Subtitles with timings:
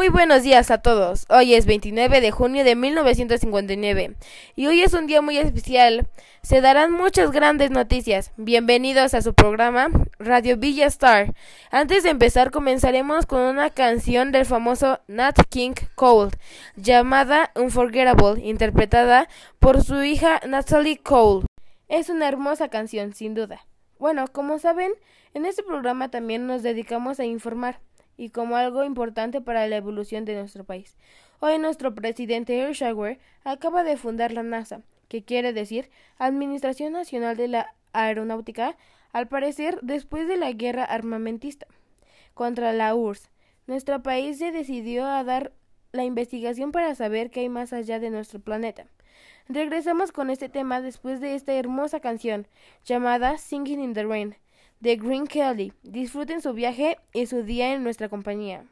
[0.00, 1.26] Muy buenos días a todos.
[1.28, 4.16] Hoy es 29 de junio de 1959
[4.56, 6.08] y hoy es un día muy especial.
[6.42, 8.32] Se darán muchas grandes noticias.
[8.38, 11.34] Bienvenidos a su programa Radio Villa Star.
[11.70, 16.30] Antes de empezar comenzaremos con una canción del famoso Nat King Cole
[16.76, 19.28] llamada Unforgettable, interpretada
[19.58, 21.44] por su hija Natalie Cole.
[21.88, 23.66] Es una hermosa canción, sin duda.
[23.98, 24.92] Bueno, como saben,
[25.34, 27.80] en este programa también nos dedicamos a informar
[28.20, 30.94] y como algo importante para la evolución de nuestro país.
[31.40, 37.48] Hoy nuestro presidente Schauer acaba de fundar la NASA, que quiere decir Administración Nacional de
[37.48, 38.76] la Aeronáutica,
[39.14, 41.66] al parecer después de la guerra armamentista
[42.34, 43.30] contra la URSS.
[43.66, 45.52] Nuestro país se decidió a dar
[45.92, 48.84] la investigación para saber qué hay más allá de nuestro planeta.
[49.48, 52.46] Regresamos con este tema después de esta hermosa canción
[52.84, 54.36] llamada Singing in the Rain
[54.80, 55.72] de Green Kelly.
[55.82, 58.64] Disfruten su viaje y su día en nuestra compañía.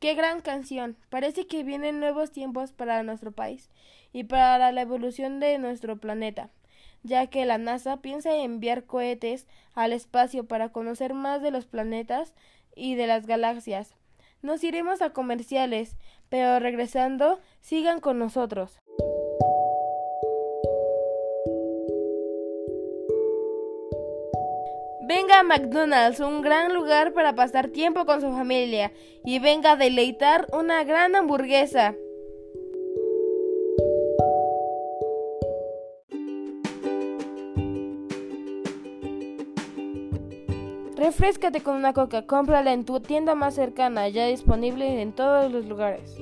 [0.00, 0.96] Qué gran canción.
[1.08, 3.70] Parece que vienen nuevos tiempos para nuestro país
[4.12, 6.50] y para la evolución de nuestro planeta,
[7.02, 12.34] ya que la NASA piensa enviar cohetes al espacio para conocer más de los planetas
[12.76, 13.94] y de las galaxias.
[14.40, 15.96] Nos iremos a comerciales,
[16.28, 18.78] pero regresando, sigan con nosotros.
[25.08, 28.92] Venga a McDonald's, un gran lugar para pasar tiempo con su familia,
[29.24, 31.94] y venga a deleitar una gran hamburguesa.
[40.94, 45.64] Refrescate con una coca, cómprala en tu tienda más cercana, ya disponible en todos los
[45.64, 46.18] lugares.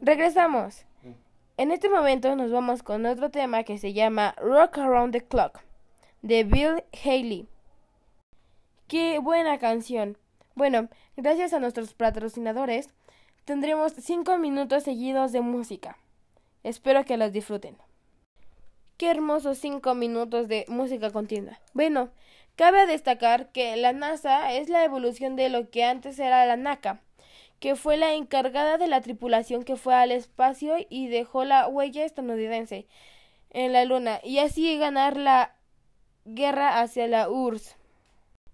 [0.00, 0.84] Regresamos.
[1.58, 5.60] En este momento nos vamos con otro tema que se llama Rock Around the Clock
[6.20, 7.48] de Bill Haley.
[8.88, 10.18] Qué buena canción.
[10.54, 12.90] Bueno, gracias a nuestros patrocinadores
[13.46, 15.96] tendremos cinco minutos seguidos de música.
[16.62, 17.78] Espero que los disfruten.
[18.98, 21.58] Qué hermosos cinco minutos de música continua.
[21.72, 22.10] Bueno,
[22.56, 27.00] cabe destacar que la NASA es la evolución de lo que antes era la NACA
[27.58, 32.04] que fue la encargada de la tripulación que fue al espacio y dejó la huella
[32.04, 32.86] estadounidense
[33.50, 35.54] en la luna y así ganar la
[36.24, 37.76] guerra hacia la URSS.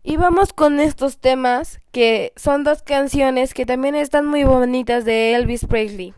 [0.04, 5.34] Y vamos con estos temas que son dos canciones que también están muy bonitas de
[5.34, 6.12] Elvis Presley.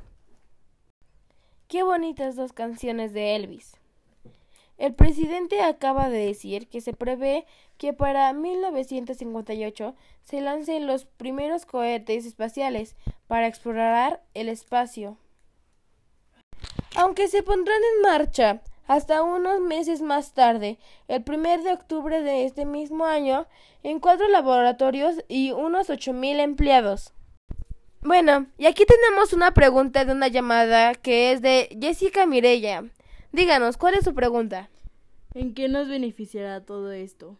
[1.68, 3.74] Qué bonitas dos canciones de Elvis.
[4.76, 7.46] El presidente acaba de decir que se prevé
[7.78, 12.96] que para 1958 se lancen los primeros cohetes espaciales
[13.26, 15.16] para explorar el espacio.
[16.96, 22.44] Aunque se pondrán en marcha hasta unos meses más tarde, el primer de octubre de
[22.44, 23.46] este mismo año,
[23.82, 27.12] en cuatro laboratorios y unos ocho mil empleados.
[28.02, 32.84] Bueno, y aquí tenemos una pregunta de una llamada que es de Jessica Mirella.
[33.34, 34.70] Díganos, ¿cuál es su pregunta?
[35.34, 37.36] ¿En qué nos beneficiará todo esto?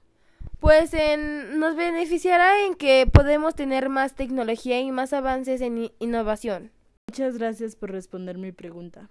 [0.59, 6.73] Pues en, nos beneficiará en que podemos tener más tecnología y más avances en innovación.
[7.07, 9.09] Muchas gracias por responder mi pregunta.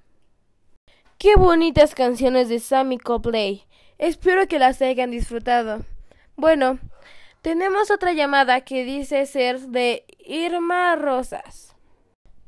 [1.17, 3.63] Qué bonitas canciones de Sammy Copley.
[3.97, 5.85] Espero que las hayan disfrutado.
[6.35, 6.79] Bueno,
[7.41, 11.77] tenemos otra llamada que dice ser de Irma Rosas.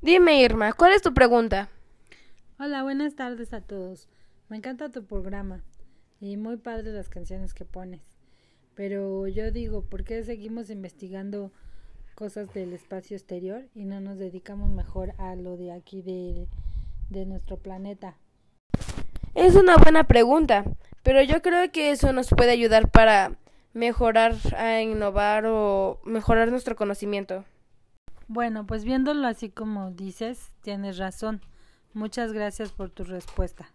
[0.01, 1.69] Dime, Irma, ¿cuál es tu pregunta?
[2.59, 4.09] Hola, buenas tardes a todos.
[4.47, 5.63] Me encanta tu programa
[6.19, 8.01] y muy padre las canciones que pones.
[8.75, 11.51] Pero yo digo, ¿por qué seguimos investigando
[12.13, 16.47] cosas del espacio exterior y no nos dedicamos mejor a lo de aquí de,
[17.09, 18.17] de nuestro planeta?
[19.33, 20.63] Es una buena pregunta,
[21.01, 23.37] pero yo creo que eso nos puede ayudar para
[23.73, 27.45] mejorar, a innovar o mejorar nuestro conocimiento.
[28.27, 31.41] Bueno, pues viéndolo así como dices, tienes razón.
[31.93, 33.74] Muchas gracias por tu respuesta.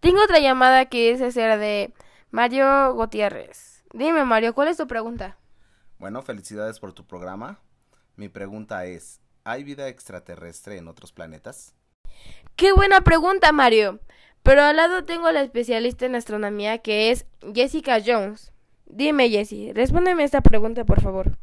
[0.00, 1.92] Tengo otra llamada que es esa de
[2.30, 3.84] Mario Gutiérrez.
[3.92, 5.38] Dime, Mario, ¿cuál es tu pregunta?
[5.98, 7.60] Bueno, felicidades por tu programa.
[8.16, 11.74] Mi pregunta es, ¿hay vida extraterrestre en otros planetas?
[12.56, 14.00] Qué buena pregunta, Mario.
[14.42, 17.24] Pero al lado tengo a la especialista en astronomía que es
[17.54, 18.52] Jessica Jones.
[18.86, 21.38] Dime, Jessie, respóndeme esta pregunta, por favor.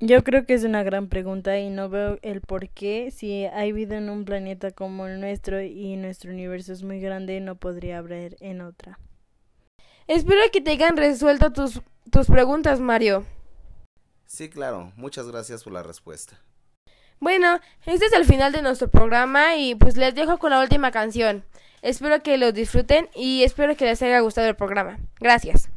[0.00, 3.72] Yo creo que es una gran pregunta y no veo el por qué si hay
[3.72, 7.98] vida en un planeta como el nuestro y nuestro universo es muy grande no podría
[7.98, 9.00] haber en otra.
[10.06, 13.26] Espero que te hayan resuelto tus, tus preguntas, Mario.
[14.26, 14.92] Sí, claro.
[14.96, 16.38] Muchas gracias por la respuesta.
[17.18, 20.92] Bueno, este es el final de nuestro programa y pues les dejo con la última
[20.92, 21.44] canción.
[21.82, 24.98] Espero que lo disfruten y espero que les haya gustado el programa.
[25.18, 25.68] Gracias.